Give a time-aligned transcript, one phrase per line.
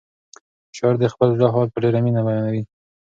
[0.77, 2.63] شاعر د خپل زړه حال په ډېره مینه بیانوي.